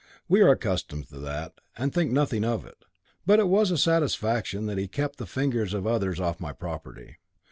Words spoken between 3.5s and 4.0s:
a